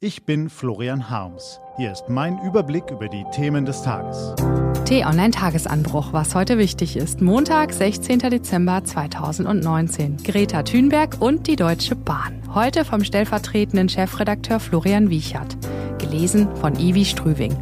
[0.00, 1.58] Ich bin Florian Harms.
[1.76, 4.32] Hier ist mein Überblick über die Themen des Tages.
[4.84, 7.20] T-Online-Tagesanbruch, was heute wichtig ist.
[7.20, 8.20] Montag, 16.
[8.20, 10.18] Dezember 2019.
[10.18, 12.40] Greta Thunberg und die Deutsche Bahn.
[12.54, 15.56] Heute vom stellvertretenden Chefredakteur Florian Wiechert.
[15.98, 17.56] Gelesen von Ivi Strüving.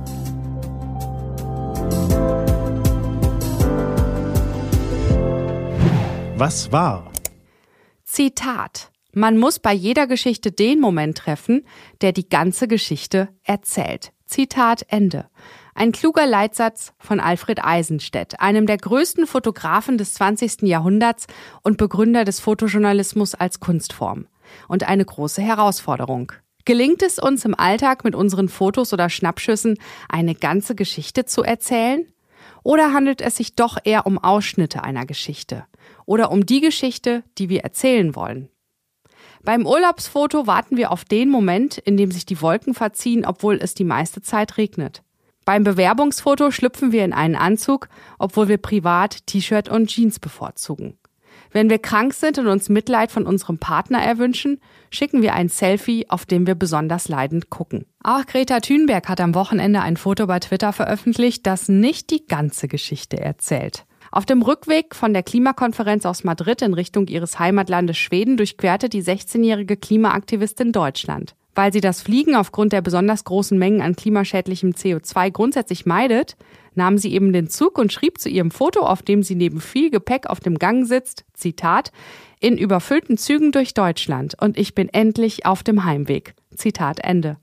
[6.36, 7.10] Was war?
[8.04, 8.90] Zitat.
[9.18, 11.64] Man muss bei jeder Geschichte den Moment treffen,
[12.02, 14.12] der die ganze Geschichte erzählt.
[14.26, 15.30] Zitat Ende.
[15.74, 20.64] Ein kluger Leitsatz von Alfred Eisenstedt, einem der größten Fotografen des 20.
[20.64, 21.28] Jahrhunderts
[21.62, 24.26] und Begründer des Fotojournalismus als Kunstform.
[24.68, 26.32] Und eine große Herausforderung.
[26.66, 29.78] Gelingt es uns im Alltag mit unseren Fotos oder Schnappschüssen
[30.10, 32.06] eine ganze Geschichte zu erzählen?
[32.62, 35.64] Oder handelt es sich doch eher um Ausschnitte einer Geschichte?
[36.04, 38.50] Oder um die Geschichte, die wir erzählen wollen?
[39.46, 43.74] Beim Urlaubsfoto warten wir auf den Moment, in dem sich die Wolken verziehen, obwohl es
[43.74, 45.04] die meiste Zeit regnet.
[45.44, 50.98] Beim Bewerbungsfoto schlüpfen wir in einen Anzug, obwohl wir privat T-Shirt und Jeans bevorzugen.
[51.52, 56.10] Wenn wir krank sind und uns Mitleid von unserem Partner erwünschen, schicken wir ein Selfie,
[56.10, 57.86] auf dem wir besonders leidend gucken.
[58.02, 62.66] Auch Greta Thunberg hat am Wochenende ein Foto bei Twitter veröffentlicht, das nicht die ganze
[62.66, 63.86] Geschichte erzählt.
[64.16, 69.02] Auf dem Rückweg von der Klimakonferenz aus Madrid in Richtung ihres Heimatlandes Schweden durchquerte die
[69.02, 71.36] 16-jährige Klimaaktivistin Deutschland.
[71.54, 76.38] Weil sie das Fliegen aufgrund der besonders großen Mengen an klimaschädlichem CO2 grundsätzlich meidet,
[76.74, 79.90] nahm sie eben den Zug und schrieb zu ihrem Foto, auf dem sie neben viel
[79.90, 81.92] Gepäck auf dem Gang sitzt, Zitat,
[82.40, 86.34] in überfüllten Zügen durch Deutschland und ich bin endlich auf dem Heimweg.
[86.54, 87.36] Zitat Ende.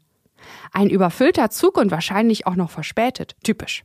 [0.72, 3.36] Ein überfüllter Zug und wahrscheinlich auch noch verspätet.
[3.44, 3.84] Typisch.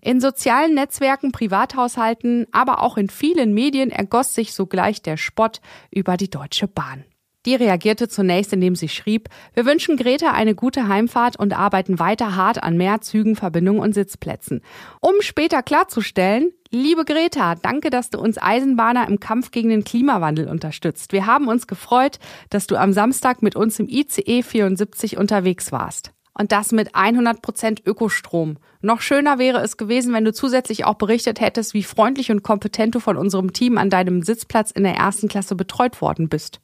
[0.00, 6.16] In sozialen Netzwerken, Privathaushalten, aber auch in vielen Medien ergoss sich sogleich der Spott über
[6.16, 7.04] die Deutsche Bahn.
[7.46, 12.34] Die reagierte zunächst, indem sie schrieb, wir wünschen Greta eine gute Heimfahrt und arbeiten weiter
[12.34, 14.62] hart an mehr Zügen, Verbindungen und Sitzplätzen.
[15.00, 20.48] Um später klarzustellen, liebe Greta, danke, dass du uns Eisenbahner im Kampf gegen den Klimawandel
[20.48, 21.12] unterstützt.
[21.12, 22.18] Wir haben uns gefreut,
[22.50, 26.15] dass du am Samstag mit uns im ICE 74 unterwegs warst.
[26.38, 28.58] Und das mit 100% Ökostrom.
[28.82, 32.94] Noch schöner wäre es gewesen, wenn du zusätzlich auch berichtet hättest, wie freundlich und kompetent
[32.94, 36.60] du von unserem Team an deinem Sitzplatz in der ersten Klasse betreut worden bist.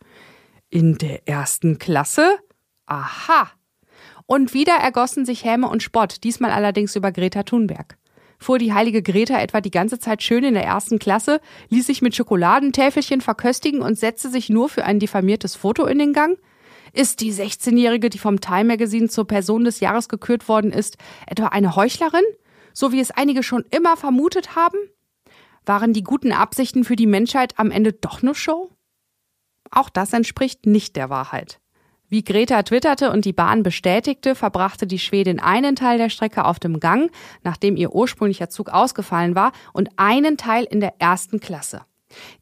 [0.69, 2.37] In der ersten Klasse?
[2.85, 3.51] Aha.
[4.27, 7.97] Und wieder ergossen sich Häme und Spott, diesmal allerdings über Greta Thunberg.
[8.39, 11.41] Fuhr die heilige Greta etwa die ganze Zeit schön in der ersten Klasse,
[11.71, 16.13] ließ sich mit Schokoladentäfelchen verköstigen und setzte sich nur für ein diffamiertes Foto in den
[16.13, 16.39] Gang?
[16.93, 21.47] Ist die 16-Jährige, die vom Time Magazine zur Person des Jahres gekürt worden ist, etwa
[21.47, 22.25] eine Heuchlerin?
[22.75, 24.79] So wie es einige schon immer vermutet haben?
[25.65, 28.71] Waren die guten Absichten für die Menschheit am Ende doch nur Show?
[29.71, 31.61] Auch das entspricht nicht der Wahrheit.
[32.09, 36.59] Wie Greta twitterte und die Bahn bestätigte, verbrachte die Schwedin einen Teil der Strecke auf
[36.59, 37.11] dem Gang,
[37.43, 41.87] nachdem ihr ursprünglicher Zug ausgefallen war, und einen Teil in der ersten Klasse.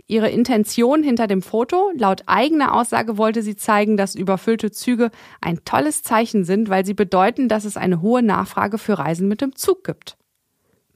[0.07, 5.11] Ihre Intention hinter dem Foto, laut eigener Aussage wollte sie zeigen, dass überfüllte Züge
[5.41, 9.41] ein tolles Zeichen sind, weil sie bedeuten, dass es eine hohe Nachfrage für Reisen mit
[9.41, 10.17] dem Zug gibt.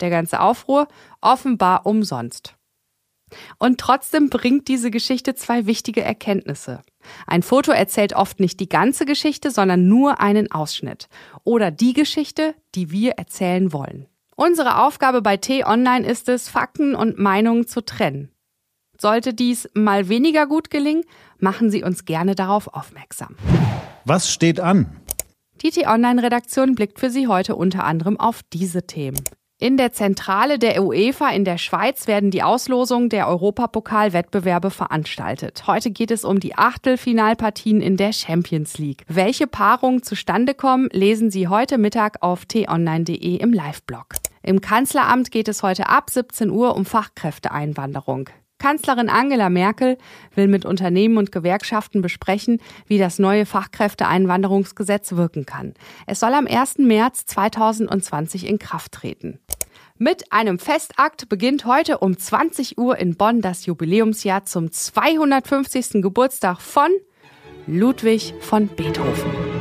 [0.01, 0.89] Der ganze Aufruhr
[1.21, 2.57] offenbar umsonst.
[3.59, 6.83] Und trotzdem bringt diese Geschichte zwei wichtige Erkenntnisse.
[7.27, 11.09] Ein Foto erzählt oft nicht die ganze Geschichte, sondern nur einen Ausschnitt.
[11.43, 14.07] Oder die Geschichte, die wir erzählen wollen.
[14.37, 18.34] Unsere Aufgabe bei T-Online ist es, Fakten und Meinungen zu trennen.
[19.05, 21.05] Sollte dies mal weniger gut gelingen,
[21.39, 23.37] machen Sie uns gerne darauf aufmerksam.
[24.07, 24.97] Was steht an?
[25.61, 29.21] Die T-Online-Redaktion blickt für Sie heute unter anderem auf diese Themen.
[29.61, 35.67] In der Zentrale der UEFA in der Schweiz werden die Auslosungen der Europapokal-Wettbewerbe veranstaltet.
[35.67, 39.05] Heute geht es um die Achtelfinalpartien in der Champions League.
[39.07, 44.15] Welche Paarungen zustande kommen, lesen Sie heute Mittag auf t-online.de im Live-Blog.
[44.43, 48.31] Im Kanzleramt geht es heute ab 17 Uhr um Fachkräfteeinwanderung.
[48.65, 49.99] Kanzlerin Angela Merkel
[50.35, 55.75] will mit Unternehmen und Gewerkschaften besprechen, wie das neue Fachkräfteeinwanderungsgesetz wirken kann.
[56.07, 56.79] Es soll am 1.
[56.79, 59.39] März 2020 in Kraft treten.
[59.99, 66.01] Mit einem Festakt beginnt heute um 20 Uhr in Bonn das Jubiläumsjahr zum 250.
[66.01, 66.89] Geburtstag von
[67.67, 69.54] Ludwig von Beethoven.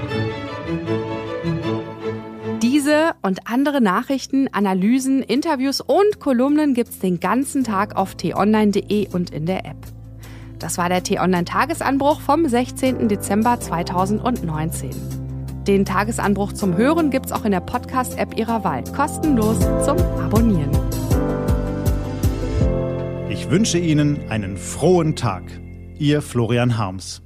[2.84, 9.30] Diese und andere Nachrichten, Analysen, Interviews und Kolumnen gibt's den ganzen Tag auf t-online.de und
[9.30, 9.78] in der App.
[10.60, 13.08] Das war der T-Online-Tagesanbruch vom 16.
[13.08, 14.90] Dezember 2019.
[15.66, 20.72] Den Tagesanbruch zum Hören gibt's auch in der Podcast-App Ihrer Wahl, kostenlos zum Abonnieren.
[23.30, 25.44] Ich wünsche Ihnen einen frohen Tag.
[26.00, 27.23] Ihr Florian Harms.